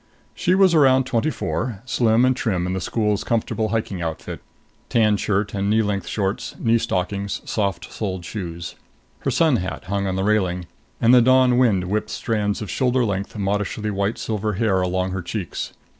[0.33, 4.41] She was around twenty four, slim and trim in the school's comfortable hiking outfit.
[4.89, 8.73] Tan shirt and knee length shorts, knee stockings, soft soled shoes.
[9.19, 10.65] Her sun hat hung on the railing,
[10.99, 15.21] and the dawn wind whipped strands of shoulder length, modishly white silver hair along her
[15.21, 15.71] cheeks.